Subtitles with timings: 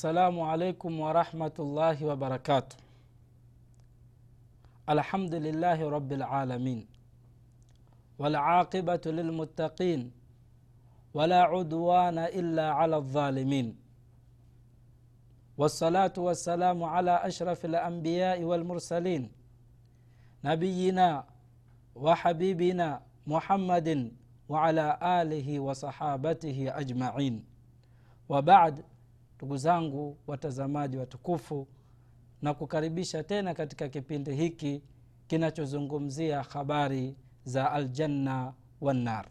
[0.00, 2.76] السلام عليكم ورحمة الله وبركاته.
[4.88, 6.86] الحمد لله رب العالمين.
[8.18, 10.12] والعاقبة للمتقين.
[11.14, 13.76] ولا عدوان إلا على الظالمين.
[15.58, 19.32] والصلاة والسلام على أشرف الأنبياء والمرسلين.
[20.44, 21.24] نبينا
[21.94, 24.12] وحبيبنا محمد
[24.48, 27.44] وعلى آله وصحابته أجمعين.
[28.28, 28.84] وبعد
[29.40, 31.66] ndugu zangu watazamaji watukufu
[32.42, 34.82] na kukaribisha tena katika kipindi hiki
[35.26, 39.28] kinachozungumzia habari za aljanna wannar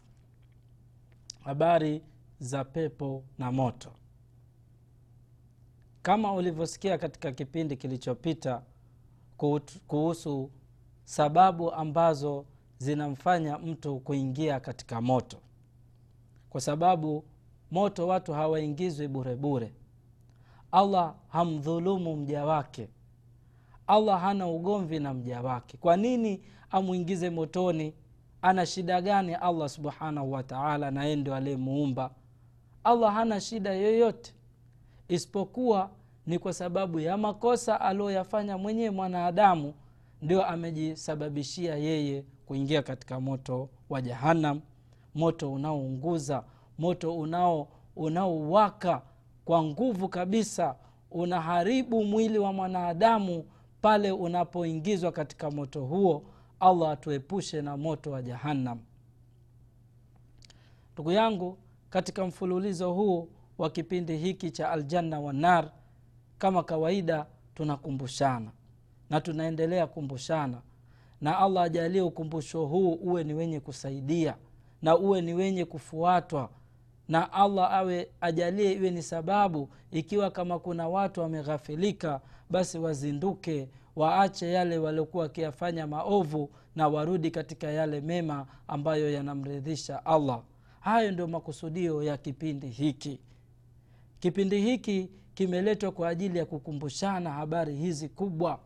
[1.44, 2.02] habari
[2.40, 3.92] za pepo na moto.
[6.02, 8.62] Kama ulivyosikia katika kipindi kilichopita
[9.86, 10.50] kuhusu
[11.04, 12.46] sababu ambazo
[12.78, 15.38] zinamfanya mtu kuingia katika moto.
[16.50, 17.24] Kwa sababu
[17.70, 19.72] moto watu hawaingizwi bure bure
[20.72, 22.88] allah hamdhulumu mja wake.
[23.86, 25.76] Allah hana ugomvi na mja wake.
[25.76, 27.94] Kwa nini amwingize motoni?
[28.42, 32.10] Ana shida gani allah subhanahu wataala naye ndio aliyemuumba?
[32.84, 34.34] Allah hana shida yoyote.
[35.08, 35.90] Isipokuwa
[36.26, 39.74] ni kwa sababu ya makosa aliyoyafanya mwenyewe mwanadamu
[40.22, 44.60] ndio amejisababishia yeye kuingia katika moto wa jahannam.
[45.14, 46.44] Moto unaounguza
[46.78, 49.02] moto unao unaowaka
[49.50, 50.74] kwa nguvu kabisa
[51.10, 53.44] unaharibu mwili wa mwanadamu
[53.80, 56.22] pale unapoingizwa katika moto huo.
[56.60, 58.78] Allah atuepushe na moto wa jahannam.
[60.94, 61.58] Ndugu yangu
[61.90, 63.28] katika mfululizo huu
[63.58, 65.70] wa kipindi hiki cha aljanna wanar
[66.38, 68.50] kama kawaida tunakumbushana
[69.10, 70.62] na tunaendelea kumbushana
[71.20, 74.36] na allah ajalie ukumbusho huu uwe ni wenye kusaidia
[74.82, 76.50] na uwe ni wenye kufuatwa
[77.10, 84.52] na allah awe ajalie iwe ni sababu ikiwa kama kuna watu wameghafilika basi wazinduke waache
[84.52, 90.42] yale waliokuwa wakiyafanya maovu na warudi katika yale mema ambayo yanamridhisha allah.
[90.80, 93.20] Hayo ndio makusudio ya kipindi hiki.
[94.20, 98.60] Kipindi hiki kimeletwa kwa ajili ya kukumbushana habari hizi kubwa.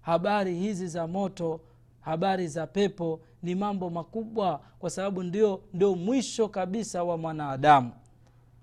[0.00, 1.60] Habari hizi za moto
[2.00, 7.92] habari za pepo ni mambo makubwa kwa sababu ndio, ndio mwisho kabisa wa mwanadamu.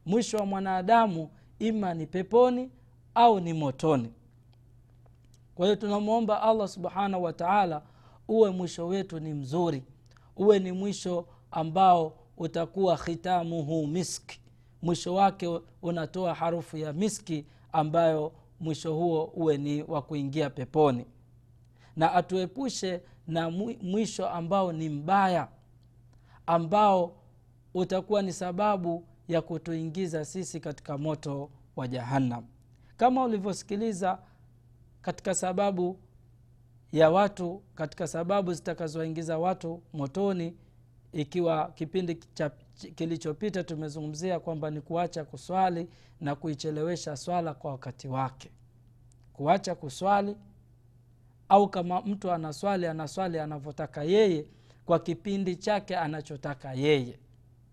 [0.06, 1.30] Mwisho wa mwanadamu
[1.60, 2.70] ima ni peponi
[3.16, 4.14] au ni motoni.
[5.56, 7.82] Kwa hiyo tunamwomba allah subhanahu wa taala
[8.28, 9.84] uwe mwisho wetu ni mzuri.
[10.36, 14.40] Uwe ni mwisho ambao utakuwa khitamuhu miski
[14.82, 21.06] mwisho wake unatoa harufu ya miski ambayo mwisho huo uwe ni wa kuingia peponi.
[21.96, 23.50] Na atuepushe na
[23.82, 25.48] mwisho ambao ni mbaya
[26.46, 27.16] ambao
[27.74, 32.46] utakuwa ni sababu ya kutuingiza sisi katika moto wa jahannam.
[32.98, 34.20] Kama ulivyosikiliza
[35.02, 36.00] katika sababu
[36.92, 40.56] ya watu katika sababu zitakazoingiza watu motoni
[41.14, 42.16] ikiwa kipindi
[42.96, 45.88] kilichopita tumezungumzia kwamba ni kuacha kuswali
[46.22, 48.52] na kuichelewesha swala kwa wakati wake.
[49.34, 50.36] Kuacha kuswali
[51.50, 54.46] au kama mtu anaswali anaswali anavyotaka yeye
[54.86, 57.20] kwa kipindi chake anachotaka yeye.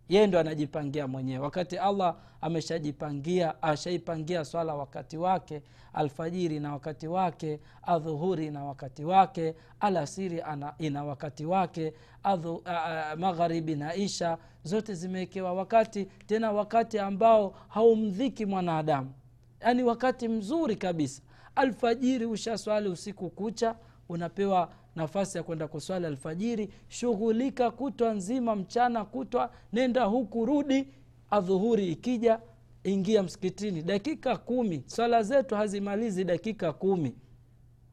[0.09, 1.45] Yeye ndo anajipangia mwenyewe.
[1.45, 9.55] Wakati allah ameshajipangia ashaipangia swala wakati wake alfajiri na wakati wake adhuhuri na wakati wake
[9.81, 12.73] alasiri ana, ina wakati wake adhu, a,
[13.11, 19.13] a, magharibi na isha zote zimewekewa wakati tena wakati ambao haumdhiki mwanadamu.
[19.61, 21.23] Yaani wakati mzuri kabisa
[21.57, 23.77] alfajiri ushaswali usiku kucha
[24.09, 30.89] unapewa nafasi ya kwenda kuswali alfajiri shughulika kutwa nzima mchana kutwa nenda huku rudi
[31.31, 32.41] adhuhuri ikija
[32.85, 33.83] ingia msikitini.
[33.83, 37.15] Dakika kumi swala zetu hazimalizi dakika kumi.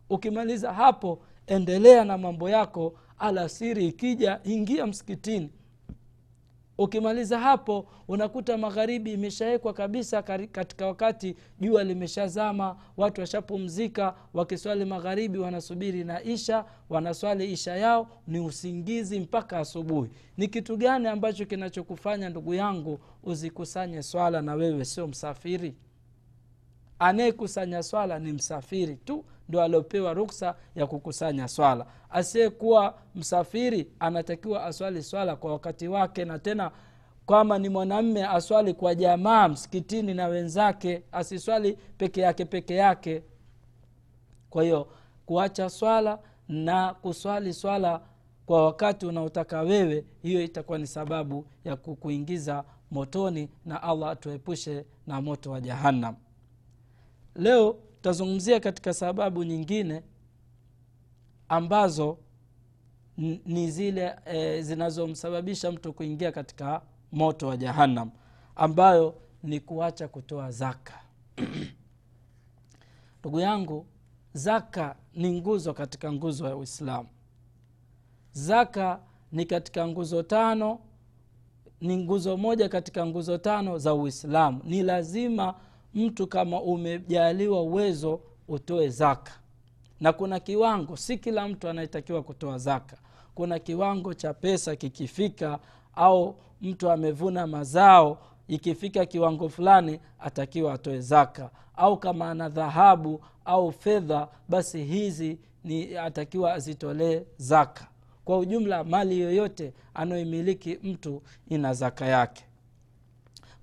[0.10, 5.50] Ukimaliza hapo endelea na mambo yako alasiri ikija ingia msikitini
[6.84, 16.04] ukimaliza hapo unakuta magharibi imeshawekwa kabisa katika wakati jua limeshazama watu washapumzika wakiswali magharibi wanasubiri
[16.04, 20.10] na isha wanaswali isha yao ni usingizi mpaka asubuhi.
[20.38, 25.76] Ni kitu gani ambacho kinachokufanya ndugu yangu uzikusanye swala na wewe sio msafiri
[27.02, 31.86] anayekusanya swala ni msafiri tu ndo aliopewa ruksa ya kukusanya swala.
[32.10, 36.72] Asiyekuwa msafiri anatakiwa aswali swala kwa wakati wake na tena
[37.26, 43.24] kwama ni mwanamme aswali kwa jamaa msikitini na wenzake asiswali peke yake peke yake.
[44.50, 44.88] Kwa hiyo
[45.26, 46.20] kuacha swala
[46.50, 48.02] na kuswali swala
[48.46, 55.22] kwa wakati unaotaka wewe hiyo itakuwa ni sababu ya kukuingiza motoni na allah atuepushe na
[55.22, 56.16] moto wa jahannam
[57.36, 60.04] leo tutazungumzia katika sababu nyingine
[61.50, 62.18] ambazo
[63.46, 66.82] ni zile e, zinazomsababisha mtu kuingia katika
[67.12, 68.12] moto wa jahannam
[68.56, 70.94] ambayo ni kuacha kutoa zaka.
[73.20, 73.86] Ndugu yangu
[74.34, 77.10] zaka ni nguzo katika nguzo ya uislamu.
[78.32, 79.00] Zaka
[79.32, 80.80] ni katika nguzo tano
[81.82, 84.62] ni nguzo moja katika nguzo tano za uislamu.
[84.64, 85.56] Ni lazima
[85.94, 89.32] mtu kama umejaliwa uwezo utoe zaka.
[90.00, 92.98] Na kuna kiwango si kila mtu anayetakiwa kutoa zaka.
[93.36, 95.60] Kuna kiwango cha pesa kikifika
[95.96, 98.18] au mtu amevuna mazao
[98.48, 101.50] ikifika kiwango fulani atakiwa atoe zaka.
[101.76, 107.88] Au kama ana dhahabu au fedha basi hizi ni atakiwa azitolee zaka.
[108.26, 112.44] Kwa ujumla mali yoyote anayoimiliki mtu ina zaka yake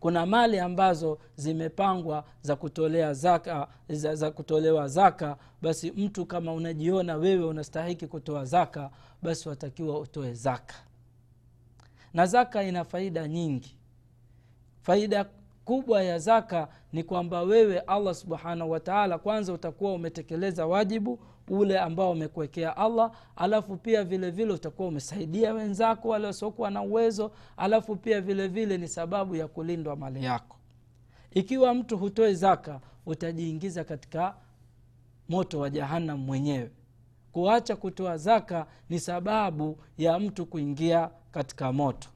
[0.01, 7.17] kuna mali ambazo zimepangwa za kutolea zaka za, za kutolewa zaka basi mtu kama unajiona
[7.17, 8.91] wewe unastahiki kutoa zaka
[9.23, 10.75] basi watakiwa utoe zaka.
[12.15, 13.77] Na zaka ina faida nyingi.
[14.83, 15.27] Faida
[15.65, 21.19] kubwa ya zaka ni kwamba wewe allah subhanahu wataala kwanza utakuwa umetekeleza wajibu
[21.51, 27.33] ule ambao umekuwekea allah alafu pia vile vile utakuwa umesaidia wenzako wale wasiokuwa na uwezo
[27.57, 30.57] alafu pia vile vile ni sababu ya kulindwa mali yako.
[31.31, 34.35] Ikiwa mtu hutoi zaka utajiingiza katika
[35.29, 36.71] moto wa jahannam mwenyewe.
[37.33, 42.09] Kuacha kutoa zaka ni sababu ya mtu kuingia katika moto.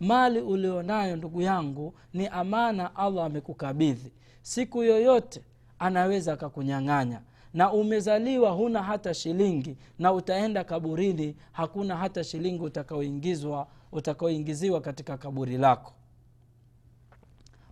[0.00, 4.12] Mali ulionayo ndugu yangu ni amana allah amekukabidhi.
[4.42, 5.42] Siku yoyote
[5.78, 7.20] anaweza akakunyang'anya
[7.54, 12.62] na umezaliwa huna hata shilingi na utaenda kaburini hakuna hata shilingi
[13.92, 15.92] utakaoingiziwa katika kaburi lako.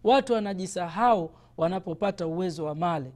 [0.04, 3.12] Watu wanajisahau wanapopata uwezo wa mali.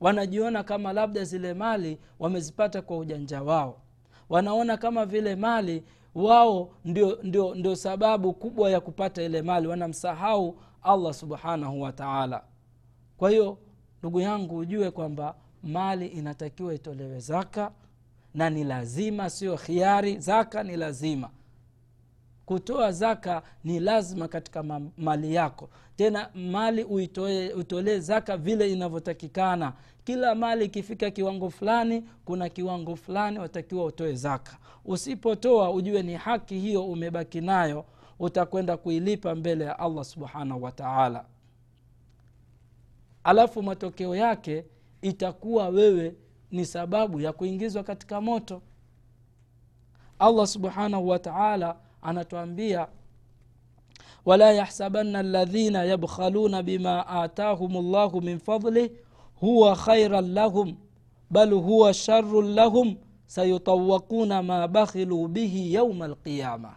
[0.00, 3.80] Wanajiona kama labda zile mali wamezipata kwa ujanja wao.
[4.28, 9.66] Wanaona kama vile mali wao ndio, ndio, ndio sababu kubwa ya kupata ile mali.
[9.66, 12.44] Wanamsahau allah subhanahu wataala
[13.16, 13.58] kwa hiyo
[13.98, 17.72] ndugu yangu ujue kwamba mali inatakiwa itolewe zaka
[18.34, 20.18] na ni lazima sio khiari.
[20.18, 21.30] Zaka ni lazima.
[22.46, 24.62] Kutoa zaka ni lazima katika
[24.98, 25.68] mali yako.
[25.96, 26.84] Tena mali
[27.54, 29.72] utolee zaka vile inavyotakikana.
[30.04, 34.56] Kila mali ikifika kiwango fulani kuna kiwango fulani watakiwa utoe zaka.
[34.84, 37.84] Usipotoa ujue ni haki hiyo umebaki nayo
[38.18, 41.24] utakwenda kuilipa mbele ya allah subhanahu wataala
[43.24, 44.64] alafu matokeo yake
[45.02, 46.14] itakuwa wewe
[46.50, 48.62] ni sababu ya kuingizwa katika moto.
[50.18, 52.88] Allah subhanahu wataala anatuambia
[54.24, 58.90] wala yahsabanna ladhina yabkhaluna bima atahum llahu min fadlih
[59.34, 60.76] huwa khairan lahum
[61.30, 66.76] bal huwa sharun lahum sayutawakuna ma bakhilu bihi yauma alqiyama.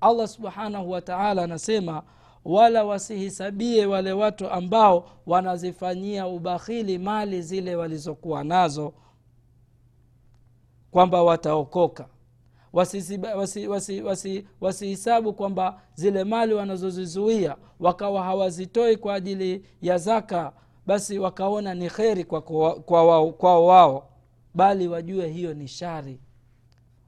[0.00, 2.02] Allah subhanahu wataala anasema
[2.44, 8.92] wala wasihisabie wale watu ambao wanazifanyia ubakhili mali zile walizokuwa nazo
[10.90, 12.08] kwamba wataokoka.
[12.72, 14.96] Wasihisabu wasi, wasi, wasi, wasi
[15.36, 20.52] kwamba zile mali wanazozizuia wakawa hawazitoi kwa ajili ya zaka
[20.86, 24.08] basi wakaona ni kheri kwa, kwa, kwa, kwa wao
[24.54, 26.20] bali wajue hiyo ni shari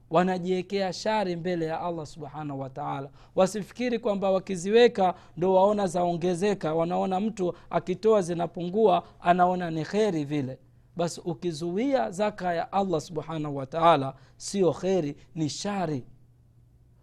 [0.09, 7.53] wanajiwekea shari mbele ya allah subhanahu wataala wasifikiri kwamba wakiziweka ndo waona zaongezeka wanaona mtu
[7.69, 10.59] akitoa zinapungua anaona ni kheri vile.
[10.95, 16.03] Basi ukizuia zaka ya allah subhanahu wataala sio kheri ni shari.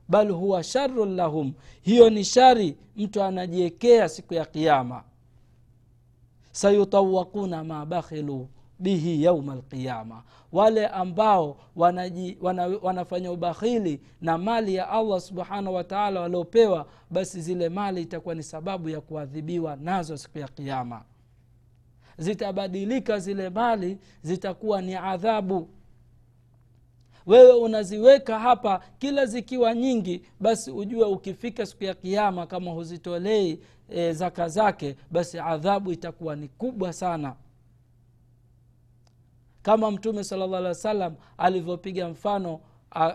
[0.09, 5.05] Bal huwa sharun lahum hiyo ni shari mtu anajiekea siku ya kiama
[6.53, 10.23] sayutawakuna ma bakhilu bihi yauma alqiyama.
[10.53, 17.69] Wale ambao wanaji, wana, wanafanya ubakhili na mali ya allah subhanahu wataala waliopewa basi zile
[17.69, 21.03] mali itakuwa ni sababu ya kuadhibiwa nazo siku ya qiama
[22.19, 25.69] zitabadilika zile mali zitakuwa ni adhabu.
[27.27, 34.13] Wewe unaziweka hapa kila zikiwa nyingi basi ujue ukifika siku ya kiama kama huzitolei e,
[34.13, 37.35] zaka zake basi adhabu itakuwa ni kubwa sana
[39.65, 42.61] kama mtume salllah alih wa sallam alivyopiga mfano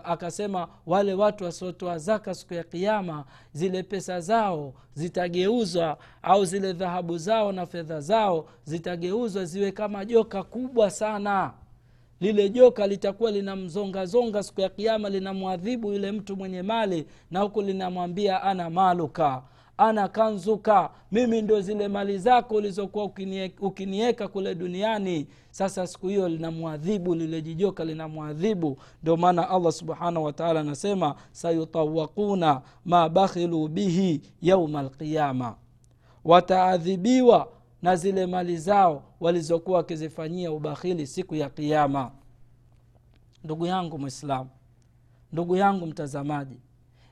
[0.04, 7.18] akasema wale watu wasiotoa zaka siku ya kiama zile pesa zao zitageuzwa au zile dhahabu
[7.18, 11.52] zao na fedha zao zitageuzwa ziwe kama joka kubwa sana.
[12.20, 18.42] Lile joka litakuwa linamzongazonga siku ya kiama linamwadhibu yule mtu mwenye mali na huku linamwambia
[18.42, 19.42] ana maluka
[19.80, 20.90] ana kanzuka.
[21.12, 25.26] Mimi ndo zile mali zako ulizokuwa ukinie- ukinieka kule duniani.
[25.50, 28.78] Sasa siku hiyo linamwadhibu lile jijoka linamwadhibu.
[29.02, 35.56] Ndio maana allah subhanahu wataala anasema sayutawakuna ma bakhilu bihi yauma alqiyama.
[36.24, 37.48] Wataadhibiwa
[37.82, 42.10] na zile mali zao walizokuwa wakizifanyia ubakhili siku ya kiama
[43.44, 44.50] ndugu yangu mwislamu
[45.32, 46.56] ndugu yangu mtazamaji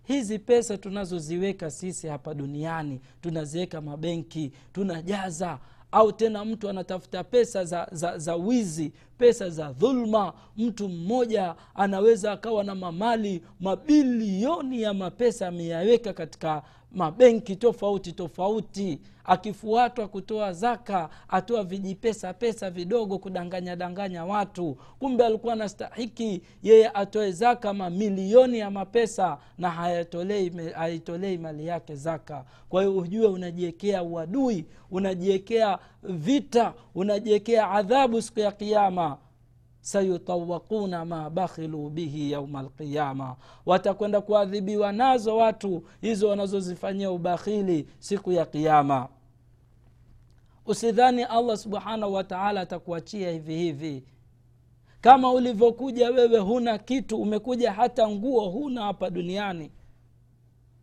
[0.09, 5.59] hizi pesa tunazoziweka sisi hapa duniani tunaziweka mabenki tunajaza.
[5.93, 12.33] Au tena mtu anatafuta pesa za, za, za wizi pesa za dhulma mtu mmoja anaweza
[12.33, 21.64] akawa na mamali mabilioni ya mapesa ameyaweka katika mabenki tofauti tofauti akifuatwa kutoa zaka atoa
[21.64, 24.76] vijipesa pesa vidogo kudanganya danganya watu.
[24.99, 32.45] Kumbe alikuwa anastahiki yeye atoe zaka mamilioni ya mapesa na hayatolei haitolei mali yake zaka.
[32.68, 39.16] Kwa hiyo ujue unajiwekea uadui unajiwekea vita unajiwekea adhabu siku ya kiama
[39.88, 43.37] sayutawakuna ma bakhilu bihi yauma alqiyama.
[43.66, 49.09] Watakwenda kuadhibiwa nazo watu hizo wanazozifanyia ubakhili siku ya kiama
[50.66, 54.04] usidhani allah subhanahu wataala atakuachia hivi hivi.
[55.00, 59.71] Kama ulivyokuja wewe huna kitu umekuja hata nguo huna hapa duniani.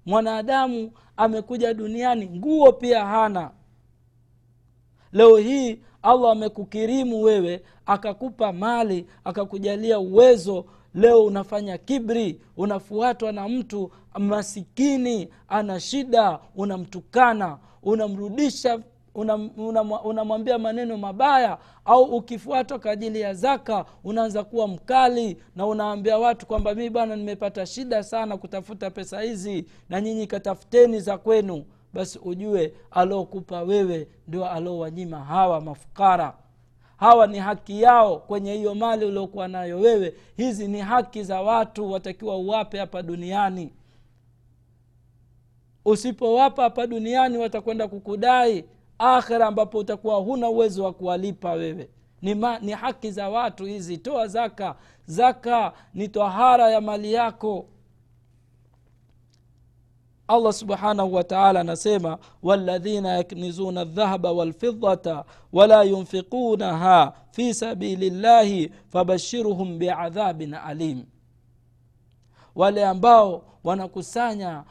[0.05, 3.51] Mwanadamu amekuja duniani nguo pia hana
[5.15, 10.65] leo hii allah amekukirimu wewe akakupa mali akakujalia uwezo.
[10.93, 18.79] Leo unafanya kibri unafuatwa na mtu masikini ana shida unamtukana unamrudisha
[19.15, 25.65] unamwambia una, una, maneno mabaya au ukifuatwa kwa ajili ya zaka unaanza kuwa mkali na
[25.67, 31.17] unaambia watu kwamba mii bwana nimepata shida sana kutafuta pesa hizi na nyinyi katafuteni za
[31.17, 36.33] kwenu basi ujue aliokupa wewe ndio aliowanyima hawa mafukara.
[36.97, 40.13] Hawa ni haki yao kwenye hiyo mali uliokuwa nayo wewe.
[40.37, 43.73] Hizi ni haki za watu watakiwa uwape hapa duniani.
[45.85, 48.65] Usipowapa hapa duniani watakwenda kukudai.
[48.97, 51.89] Akhira ambapo utakuwa huna uwezo wa kuwalipa wewe.
[52.21, 53.97] Ni, ma, ni haki za watu hizi.
[53.97, 54.75] Toa zaka.
[55.05, 57.65] Zaka ni tahara ya mali yako
[60.27, 70.53] allah subhanahu wataala anasema waladhina yaknizuna aldhahaba walfidata wala yunfiqunaha fi sabili llahi fabashiruhum biadhabin
[70.53, 71.03] alim.
[72.55, 74.63] Wale ambao wanakusanya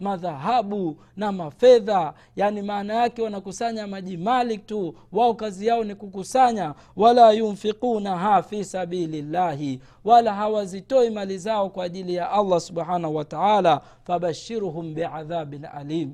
[0.00, 2.14] madhahabu na mafedha.
[2.36, 6.74] Yani maana yake wanakusanya majimali tu wao kazi yao ni kukusanya.
[6.96, 14.94] Wala yunfiqunaha fi sabilillahi wala hawazitoi mali zao kwa ajili ya allah subhanahu wataala fabashiruhum
[14.94, 16.12] biadhabin alim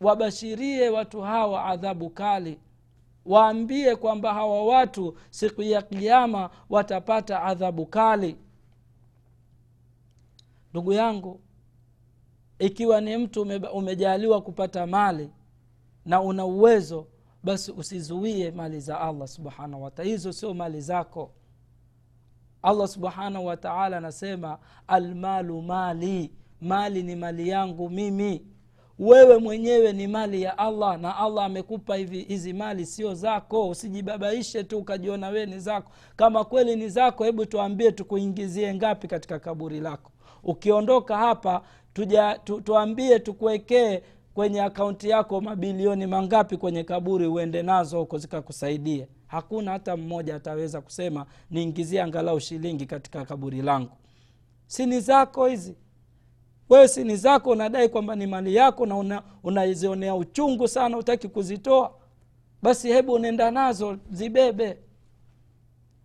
[0.00, 2.58] wabashirie watu hawa adhabu kali.
[3.26, 8.36] Waambie kwamba hawa watu siku ya kiama watapata adhabu kali
[10.72, 11.40] ndugu yangu
[12.58, 15.30] ikiwa ni mtu umejaliwa kupata mali
[16.04, 17.06] na una uwezo
[17.42, 21.30] basi usizuie mali za allah subhanahu wataala hizo sio mali zako.
[22.62, 28.46] Allah subhanahu wataala anasema almalu mali mali ni mali yangu mimi.
[28.98, 33.68] Wewe mwenyewe ni mali ya allah na allah amekupa hivi hizi mali sio zako.
[33.68, 35.92] Usijibabaishe tu ukajiona wewe ni zako.
[36.16, 40.10] Kama kweli ni zako hebu tuambie tukuingizie ngapi katika kaburi lako
[40.42, 44.02] ukiondoka hapa tuja, tu, tuambie tukuwekee
[44.34, 49.08] kwenye akaunti yako mabilioni mangapi kwenye kaburi uende nazo huko zikakusaidie.
[49.26, 53.90] Hakuna hata mmoja ataweza kusema niingizie angalau shilingi katika kaburi langu.
[54.66, 55.76] Sini zako hizi?
[56.68, 61.94] Wewe sini zako unadai kwamba ni mali yako na unazionea una uchungu sana utaki kuzitoa?
[62.62, 64.78] Basi hebu unaenda nazo zibebe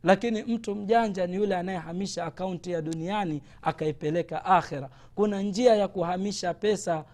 [0.03, 4.89] lakini mtu mjanja ni yule anayehamisha akaunti ya duniani akaipeleka akhera.
[5.15, 7.05] Kuna njia ya kuhamisha pesa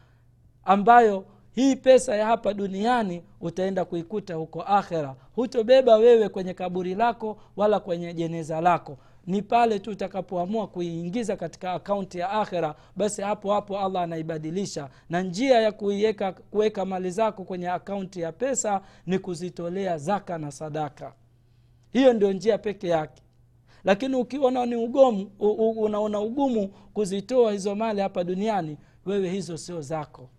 [0.63, 5.15] ambayo hii pesa ya hapa duniani utaenda kuikuta huko akhera.
[5.35, 8.97] Hutobeba wewe kwenye kaburi lako wala kwenye jeneza lako.
[9.27, 14.89] Ni pale tu utakapoamua kuiingiza katika akaunti ya akhera basi hapo hapo allah anaibadilisha.
[15.09, 21.13] Na njia ya kuiweka mali zako kwenye akaunti ya pesa ni kuzitolea zaka na sadaka
[21.93, 23.23] hiyo ndio njia peke yake.
[23.83, 25.31] Lakini ukiona ni ugomu
[25.77, 30.29] unaona ugumu kuzitoa hizo mali hapa duniani wewe hizo sio zako.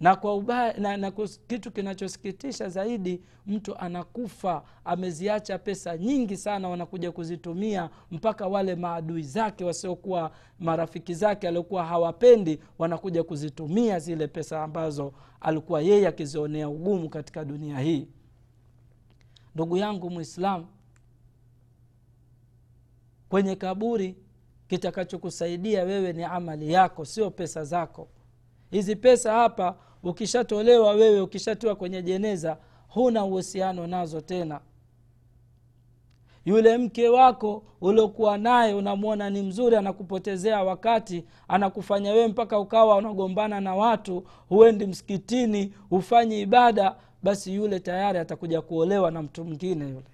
[0.00, 1.12] Na kwa ubaya na, na
[1.46, 9.64] kitu kinachosikitisha zaidi mtu anakufa ameziacha pesa nyingi sana wanakuja kuzitumia mpaka wale maadui zake
[9.64, 17.44] wasiokuwa marafiki zake aliokuwa hawapendi wanakuja kuzitumia zile pesa ambazo alikuwa yeye akizionea ugumu katika
[17.44, 18.08] dunia hii
[19.56, 20.66] ndugu yangu mwislamu
[23.28, 24.16] kwenye kaburi
[24.68, 28.08] kitakachokusaidia wewe ni amali yako sio pesa zako.
[28.70, 32.58] Hizi pesa hapa ukishatolewa wewe ukishatiwa kwenye jeneza
[32.88, 34.60] huna uhusiano nazo tena.
[36.44, 43.60] Yule mke wako uliokuwa naye unamwona ni mzuri anakupotezea wakati anakufanya wewe mpaka ukawa unagombana
[43.60, 50.06] na watu huendi msikitini hufanyi ibada basi yule tayari atakuja kuolewa na mtu mwingine yule.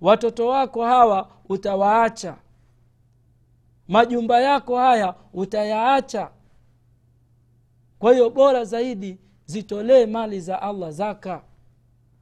[0.00, 2.36] Watoto wako hawa utawaacha.
[3.88, 6.30] Majumba yako haya utayaacha.
[7.98, 11.42] Kwa hiyo bora zaidi zitolee mali za allah zaka.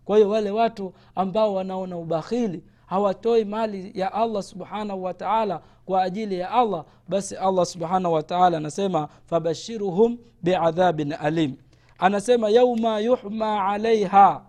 [0.04, 6.38] Kwa hiyo wale watu ambao wanaona ubakhili hawatoi mali ya allah subhanahu wataala kwa ajili
[6.38, 11.56] ya allah basi allah subhanahu wataala anasema fabashiruhum biadhabin alim
[11.98, 14.42] anasema yauma yuhma alaiha.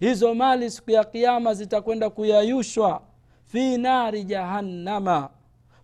[0.00, 3.02] Hizo mali siku ya kiama zitakwenda kuyayushwa.
[3.44, 5.28] Fi nari jahannama.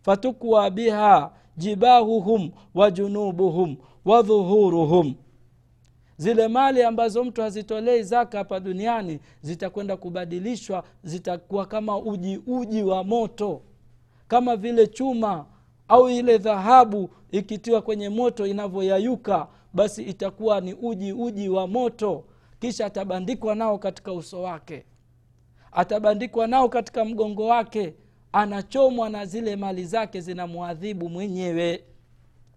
[0.02, 5.14] Fatukwa biha jibahuhum wa junubuhum wa dhuhuruhum.
[6.16, 13.04] Zile mali ambazo mtu hazitolei zaka hapa duniani zitakwenda kubadilishwa zitakuwa kama uji uji wa
[13.04, 13.62] moto.
[14.28, 15.44] Kama vile chuma
[15.88, 22.24] au ile dhahabu ikitiwa kwenye moto inavyoyayuka basi itakuwa ni uji uji wa moto.
[22.60, 24.84] Kisha atabandikwa nao katika uso wake.
[25.72, 27.94] Atabandikwa nao katika mgongo wake.
[28.32, 31.84] Anachomwa na zile mali zake zinamwadhibu mwenyewe.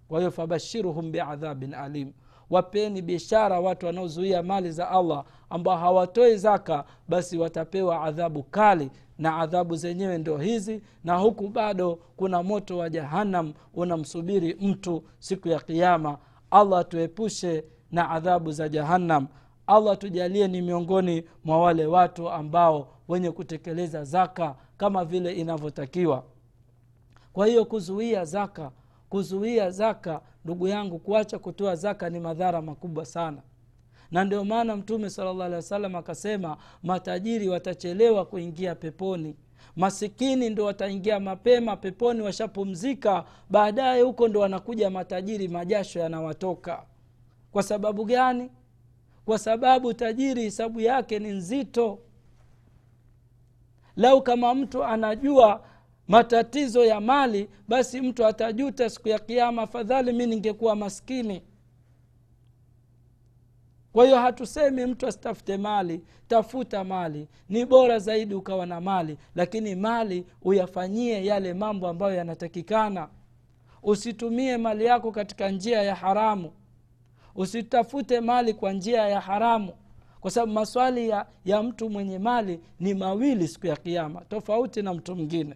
[0.08, 2.12] Kwa hiyo fabashiruhum biadhabin alim.
[2.49, 9.38] Wapeni bishara watu wanaozuia mali za allah ambao hawatoi zaka basi watapewa adhabu kali na
[9.38, 10.82] adhabu zenyewe ndio hizi.
[11.03, 16.17] Na huku bado kuna moto wa jahanam unamsubiri mtu siku ya kiama
[16.51, 19.27] allah tuepushe na adhabu za jahannam.
[19.67, 26.23] Allah tujalie ni miongoni mwa wale watu ambao wenye kutekeleza zaka kama vile inavyotakiwa.
[27.33, 28.71] Kwa hiyo kuzuia zaka
[29.09, 33.41] kuzuia zaka ndugu yangu kuacha kutoa zaka ni madhara makubwa sana.
[34.12, 39.35] Na ndio maana mtume sala llah alih wa sallam akasema matajiri watachelewa kuingia peponi
[39.80, 46.84] masikini ndo wataingia mapema peponi washapumzika baadaye huko ndo wanakuja matajiri majasho yanawatoka.
[47.52, 48.50] Kwa sababu gani?
[49.26, 52.00] Kwa sababu tajiri hisabu yake ni nzito.
[53.96, 55.63] Lau kama mtu anajua
[56.08, 61.42] matatizo ya mali basi mtu atajuta siku ya kiama afadhali mi ningekuwa maskini
[63.93, 67.28] kwa hiyo hatusemi mtu asitafute mali tafuta mali.
[67.49, 73.10] Ni bora zaidi ukawa na mali lakini mali uyafanyie yale mambo ambayo yanatakikana.
[73.84, 76.52] Usitumie mali yako katika njia ya haramu.
[77.36, 79.73] Usitafute mali kwa njia ya haramu.
[80.19, 84.93] Kwa sababu maswali ya, ya mtu mwenye mali ni mawili siku ya kiama tofauti na
[84.93, 85.56] mtu mwingine.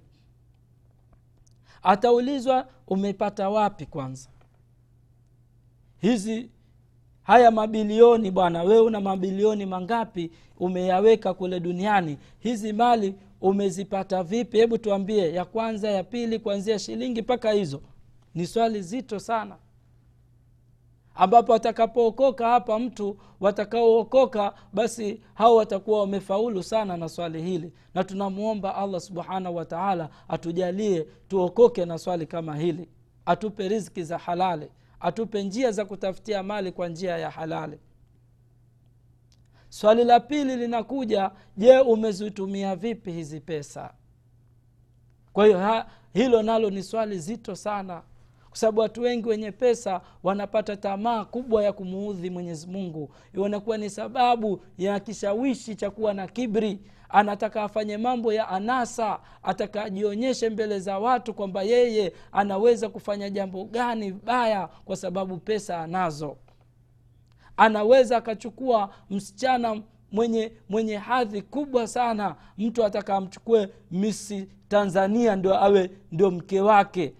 [1.84, 4.30] Ataulizwa umepata wapi kwanza?
[6.02, 6.50] Hizi
[7.24, 12.18] haya mabilioni bwana wewe una mabilioni mangapi umeyaweka kule duniani?
[12.40, 14.58] Hizi mali umezipata vipi?
[14.58, 17.82] Hebu tuambie ya kwanza ya pili kuanzia shilingi mpaka hizo.
[18.36, 19.56] Ni swali zito sana.
[21.16, 27.74] Ambapo atakapookoka hapa mtu watakaookoka basi hao watakuwa wamefaulu sana na swali hili.
[27.94, 32.90] Na tunamwomba allah subhanahu wataala atujalie tuokoke na swali kama hili.
[33.26, 34.68] Atupe riziki za halali
[35.04, 37.80] atupe njia za kutafutia mali kwa njia ya halali.
[39.70, 43.94] Swali la pili linakuja je umezitumia vipi hizi pesa?
[45.34, 48.02] Kwa hiyo hilo nalo ni swali zito sana.
[48.50, 53.10] Kwa sababu watu wengi wenye pesa wanapata tamaa kubwa ya kumuudhi mwenyezi mungu.
[53.34, 56.80] Inakuwa ni sababu ya kishawishi cha kuwa na kibri
[57.14, 63.66] anataka afanye mambo ya anasa ataka ajionyeshe mbele za watu kwamba yeye anaweza kufanya jambo
[63.66, 66.38] gani baya kwa sababu pesa anazo.
[67.58, 75.92] Anaweza akachukua msichana mwenye mwenye hadhi kubwa sana mtu ataka amchukue misi tanzania ndio awe
[76.12, 77.14] ndio mke wake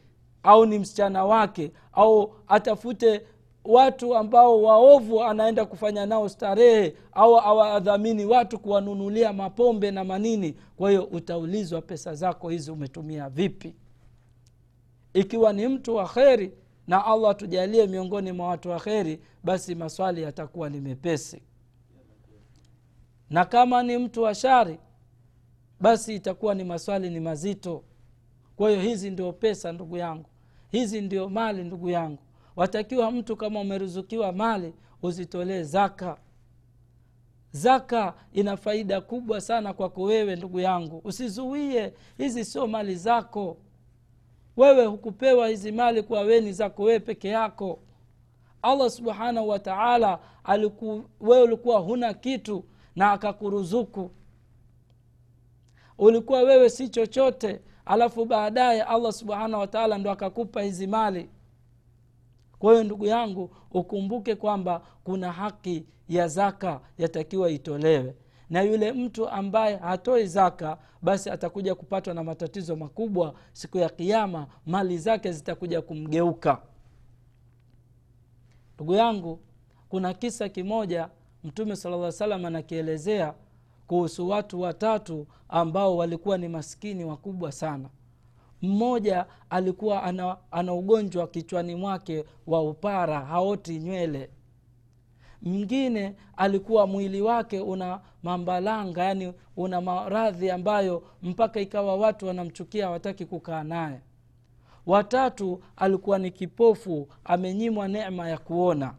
[0.44, 3.22] au ni msichana wake au atafute
[3.66, 10.56] watu ambao waovu anaenda kufanya nao starehe au awadhamini watu kuwanunulia mapombe na manini.
[10.78, 13.76] Kwa hiyo utaulizwa pesa zako hizi umetumia vipi.
[15.14, 16.52] Ikiwa ni mtu wa kheri
[16.88, 21.42] na allah atujalie miongoni mwa watu wa kheri basi maswali yatakuwa ni mepesi.
[23.30, 24.80] Na kama ni mtu wa shari
[25.80, 27.84] basi itakuwa ni maswali ni mazito.
[28.56, 30.26] Kwa hiyo hizi ndio pesa ndugu yangu.
[30.72, 32.23] Hizi ndio mali ndugu yangu
[32.56, 36.18] watakiwa mtu kama umeruzukiwa mali uzitolee zaka.
[37.52, 41.02] Zaka ina faida kubwa sana kwako wewe ndugu yangu.
[41.04, 43.58] Usizuie hizi sio mali zako.
[44.58, 47.80] Wewe hukupewa hizi mali kuwa weni zako wewe peke yako.
[48.62, 50.20] Allah subhanahu wataala
[51.22, 52.64] wewe ulikuwa huna kitu
[52.96, 54.12] na akakuruzuku.
[55.98, 61.30] Ulikuwa wewe si chochote alafu baadaye allah subhanahu wataala ndo akakupa hizi mali
[62.64, 68.16] kwa hiyo ndugu yangu ukumbuke kwamba kuna haki ya zaka yatakiwa itolewe.
[68.50, 74.48] Na yule mtu ambaye hatoi zaka basi atakuja kupatwa na matatizo makubwa siku ya kiama
[74.66, 76.62] mali zake zitakuja kumgeuka.
[78.76, 79.40] Ndugu yangu
[79.90, 81.10] kuna kisa kimoja
[81.44, 83.34] mtume sala lla salam anakielezea
[83.88, 87.90] kuhusu watu watatu ambao walikuwa ni maskini wakubwa sana
[88.64, 94.30] mmoja alikuwa ana, ana ugonjwa kichwani mwake wa upara haoti nywele.
[95.42, 103.26] Mwingine alikuwa mwili wake una mambalanga yani una maradhi ambayo mpaka ikawa watu wanamchukia hawataki
[103.26, 104.02] kukaa naye.
[104.86, 108.94] Watatu alikuwa ni kipofu amenyimwa neema ya kuona.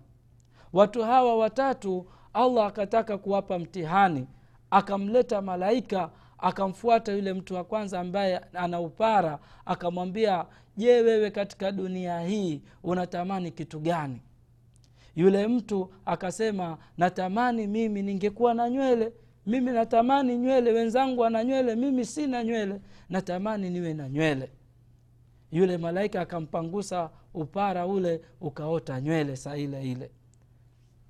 [0.73, 4.27] Watu hawa watatu allah akataka kuwapa mtihani
[4.71, 6.11] akamleta malaika
[6.45, 13.51] akamfuata yule mtu wa kwanza ambaye ana upara akamwambia je wewe katika dunia hii unatamani
[13.51, 14.21] kitu gani?
[15.17, 19.13] Yule mtu akasema natamani mimi ningekuwa na nywele.
[19.47, 20.73] Mimi natamani nywele.
[20.73, 21.75] Wenzangu ana nywele.
[21.75, 22.81] Mimi sina nywele.
[23.09, 24.51] Natamani niwe na nywele.
[25.53, 30.11] Yule malaika akampangusa upara ule ukaota nywele saa ile ile.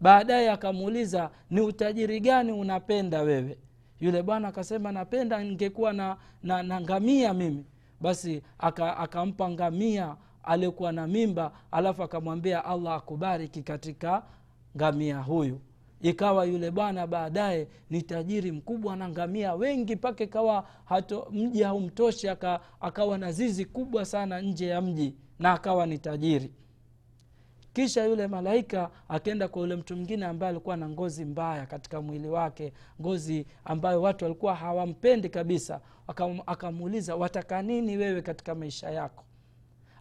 [0.00, 3.58] Baadaye akamuuliza ni utajiri gani unapenda wewe
[4.04, 7.64] yule bwana akasema napenda ningekuwa na, na, na ngamia mimi.
[8.00, 14.22] Basi akampa aka ngamia aliyekuwa na mimba alafu akamwambia allah akubariki katika
[14.76, 15.60] ngamia huyu.
[16.02, 20.66] Ikawa yule bwana baadaye ni tajiri mkubwa na ngamia wengi mpaka ikawa
[21.32, 26.50] mji haumtoshi aka, akawa na zizi kubwa sana nje ya mji na akawa ni tajiri
[27.74, 32.28] kisha yule malaika akaenda kwa yule mtu mwingine ambaye alikuwa na ngozi mbaya katika mwili
[32.28, 35.80] wake ngozi ambayo watu walikuwa hawampendi kabisa.
[36.46, 39.24] Akamuuliza wataka nini wewe katika maisha yako?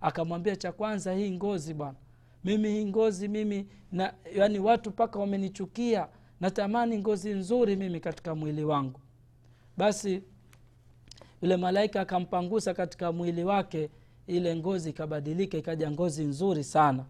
[0.01, 1.95] Akamwambia cha kwanza hii ngozi bwana.
[2.43, 6.07] Mimi hii ngozi mimi na yani watu mpaka wamenichukia.
[6.41, 8.99] Natamani ngozi nzuri mimi katika mwili wangu.
[9.77, 10.23] Basi
[11.41, 13.89] yule malaika akampangusa katika mwili wake
[14.27, 17.05] ile ngozi ikabadilika ikaja ngozi nzuri sana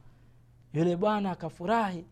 [0.74, 2.06] yule bwana akafurahi.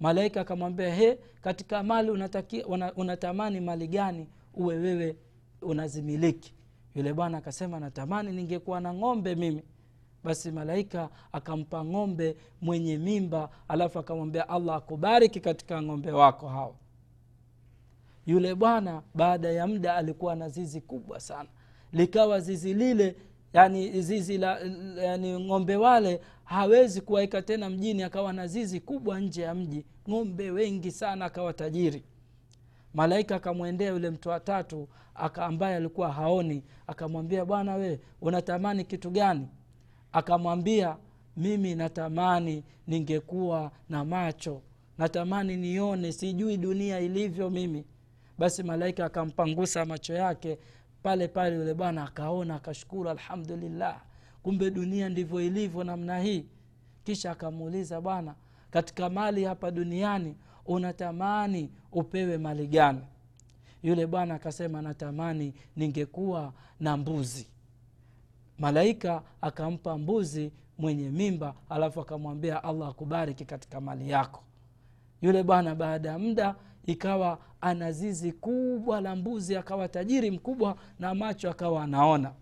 [0.00, 5.16] Malaika akamwambia he katika mali unataki, una, unatamani mali gani uwe wewe
[5.62, 6.54] unazimiliki?
[6.94, 9.62] Yule bwana akasema natamani ningekuwa na ng'ombe mimi.
[10.24, 16.74] Basi malaika akampa ng'ombe mwenye mimba alafu akamwambia allah akubariki katika ng'ombe wako hawa
[18.26, 21.48] yule bwana baada ya muda alikuwa na zizi kubwa sana.
[21.92, 23.16] Likawa zizi lile
[23.54, 24.58] yani zizi la
[24.96, 29.84] yani ng'ombe wale hawezi kuwaika tena mjini akawa na zizi kubwa nje ya mji.
[30.10, 32.04] Ng'ombe wengi sana akawa tajiri.
[32.94, 34.88] Malaika akamwendea yule mtu watatu
[35.34, 36.62] ambaye alikuwa haoni.
[36.86, 39.48] Akamwambia bwana we unatamani kitu gani?
[40.12, 40.96] Akamwambia
[41.36, 44.62] mimi natamani ningekuwa na macho.
[44.98, 47.84] Natamani nione sijui dunia ilivyo mimi.
[48.38, 50.58] Basi malaika akampangusa macho yake
[51.04, 54.00] pale pale yule bwana akaona akashukuru alhamdulillah.
[54.42, 56.46] Kumbe dunia ndivyo ilivyo namna hii.
[57.04, 58.34] Kisha akamuuliza bwana
[58.70, 60.36] katika mali hapa duniani
[60.66, 63.00] unatamani upewe mali gani?
[63.82, 67.46] Yule bwana akasema natamani ningekuwa na mbuzi.
[68.58, 74.42] Malaika akampa mbuzi mwenye mimba alafu akamwambia allah akubariki katika mali yako.
[75.22, 76.54] Yule bwana baada ya muda
[76.86, 82.32] ikawa ana zizi kubwa la mbuzi akawa tajiri mkubwa na macho akawa anaona.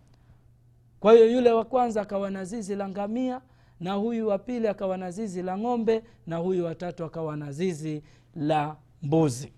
[1.01, 3.41] Kwa hiyo yule wa kwanza akawa na zizi la ngamia
[3.81, 8.03] na huyu wa pili akawa na zizi la ng'ombe na huyu watatu akawa na zizi
[8.37, 9.53] la mbuzi.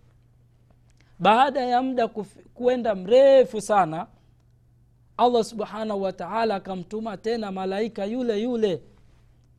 [1.19, 2.09] Baada ya muda
[2.55, 4.07] kuenda mrefu sana
[5.17, 8.83] allah subhanahu wataala akamtuma tena malaika yule yule.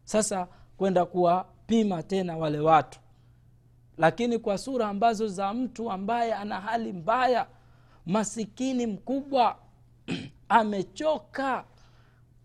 [0.04, 3.00] Sasa kwenda kuwapima tena wale watu
[3.98, 7.48] lakini kwa sura ambazo za mtu ambaye ana hali mbaya
[8.06, 9.58] masikini mkubwa
[10.50, 11.64] amechoka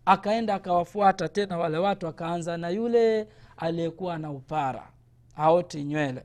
[0.05, 4.87] akaenda akawafuata tena wale watu akaanza na yule aliyekuwa na upara
[5.35, 6.23] aoti nywele.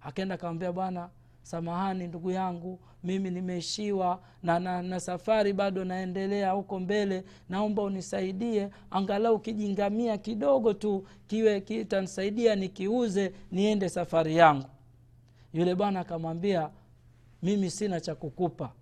[0.00, 1.08] Akaenda akamwambia bwana
[1.42, 8.68] samahani ndugu yangu mimi nimeishiwa na, na, na safari bado naendelea huko mbele naomba unisaidie
[8.90, 14.66] angalau kijingamia kidogo tu kiwe kitanisaidia nikiuze niende safari yangu.
[15.52, 16.70] Yule bwana akamwambia
[17.42, 18.72] mimi sina cha kukupa.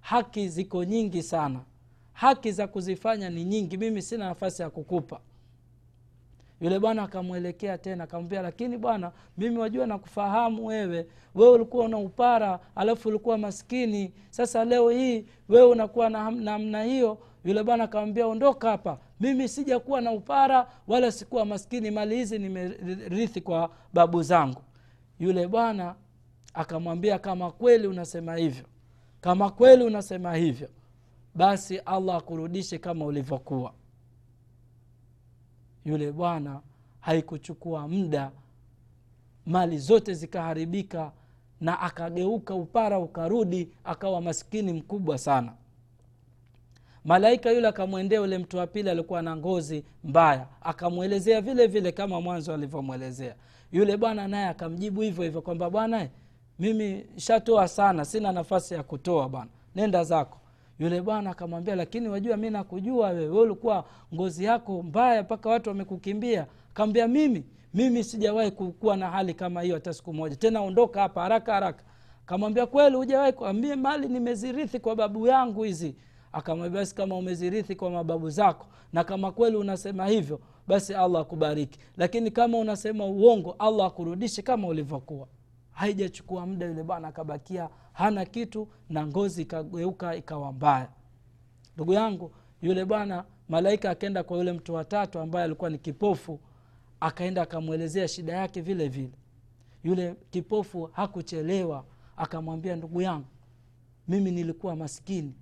[0.00, 1.60] Haki ziko nyingi sana.
[2.12, 3.76] Haki za kuzifanya ni nyingi.
[3.76, 5.20] Mimi sina nafasi ya kukupa
[6.60, 11.06] yule bwana akamwelekea tena akamwambia lakini bwana mimi wajua nakufahamu wewe.
[11.34, 14.12] Wewe ulikuwa una upara alafu ulikuwa maskini.
[14.30, 17.18] Sasa leo hii wewe unakuwa na namna hiyo.
[17.44, 18.98] Yule bwana akamwambia ondoka hapa.
[19.20, 21.90] Mimi sijakuwa na upara wala sikuwa maskini.
[21.90, 24.62] Mali hizi nimerithi kwa babu zangu.
[25.18, 25.94] Yule bwana
[26.54, 28.64] akamwambia kama kweli unasema hivyo
[29.20, 30.68] kama kweli unasema hivyo
[31.34, 33.72] basi allah akurudishe kama ulivyokuwa
[35.84, 36.60] yule bwana
[37.00, 38.30] haikuchukua muda.
[39.46, 41.12] Mali zote zikaharibika
[41.60, 45.52] na akageuka upara ukarudi akawa maskini mkubwa sana.
[47.04, 52.20] Malaika yule akamwendea yule mtu wa pili alikuwa na ngozi mbaya akamwelezea vile vile kama
[52.20, 53.34] mwanzo alivyomwelezea.
[53.72, 56.08] Yule bwana naye akamjibu hivyo hivyo kwamba bwana
[56.58, 60.39] mimi shatoa sana sina nafasi ya kutoa bwana nenda zako
[60.80, 63.28] yule bwana akamwambia lakini wajua mi nakujua wewe.
[63.28, 66.46] We ulikuwa ngozi yako mbaya mpaka watu wamekukimbia.
[66.74, 70.36] Kaambia mimi mimi sijawahi kuwa na hali kama hiyo hata siku moja.
[70.36, 71.84] Tena ondoka hapa haraka haraka.
[72.26, 75.94] Kamwambia kweli hujawahi kuambia mali nimezirithi kwa babu yangu hizi.
[76.32, 81.78] Akamwambia basi kama umezirithi kwa mababu zako na kama kweli unasema hivyo basi allah akubariki.
[81.96, 85.26] Lakini kama unasema uongo allah akurudishe kama ulivyokuwa
[85.80, 90.88] haijachukua muda yule bwana akabakia hana kitu na ngozi ikageuka ikawa mbaya.
[91.74, 96.40] Ndugu yangu yule bwana malaika akaenda kwa yule mtu watatu ambaye alikuwa ni kipofu
[97.00, 99.12] akaenda akamwelezea shida yake vile vile.
[99.84, 101.84] Yule kipofu hakuchelewa
[102.16, 103.26] akamwambia ndugu yangu
[104.08, 105.34] mimi nilikuwa maskini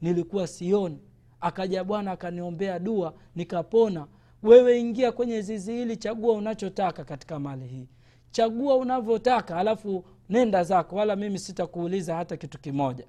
[0.00, 0.98] nilikuwa sioni.
[1.40, 4.06] Akaja bwana akaniombea dua nikapona
[4.42, 7.88] wewe ingia kwenye zizi hili chagua unachotaka katika mali hii
[8.32, 13.04] chagua unavyotaka alafu nenda zako wala mimi sitakuuliza hata kitu kimoja.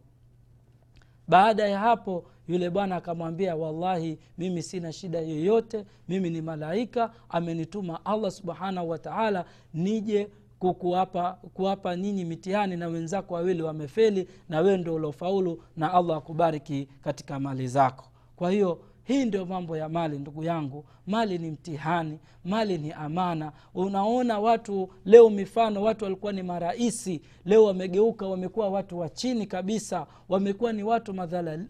[1.27, 8.05] Baada ya hapo yule bwana akamwambia wallahi mimi sina shida yoyote mimi ni malaika amenituma
[8.05, 14.95] allah subhanahu wataala nije kukuapa kuwapa ninyi mitihani na wenzako wawili wamefeli na wewe ndo
[14.95, 18.05] ulofaulu na allah akubariki katika mali zako.
[18.35, 20.85] Kwa hiyo hii ndio mambo ya mali ndugu yangu.
[21.07, 23.51] Mali ni mtihani mali ni amana.
[23.75, 30.07] Unaona watu leo mifano watu walikuwa ni marahisi leo wamegeuka wamekuwa watu wa chini kabisa.
[30.29, 31.13] Wamekuwa ni watu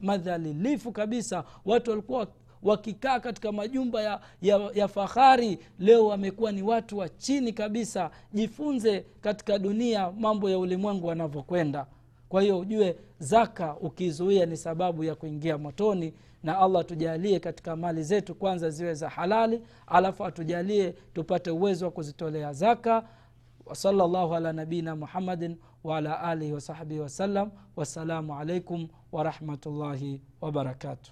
[0.02, 1.44] madhalilifu kabisa.
[1.66, 2.28] Watu walikuwa
[2.64, 5.60] wakikaa katika majumba ya, ya, ya fahari.
[5.80, 8.12] Leo wamekuwa ni watu wa chini kabisa.
[8.34, 11.86] Jifunze katika dunia mambo ya ulimwengu wanavyokwenda
[12.34, 18.04] kwa hiyo ujue zaka ukizuia ni sababu ya kuingia motoni na allah atujalie katika mali
[18.04, 23.04] zetu kwanza ziwe za halali alafu atujalie tupate uwezo wa kuzitolea zaka.
[23.66, 31.12] Wasalllahu ala nabiina muhammadin waala alihi wasahbihi wasallam wassalamu alaikum warahmatullahi wabarakatuh